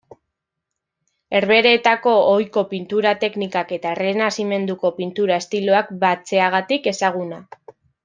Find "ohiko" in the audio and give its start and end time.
2.31-2.65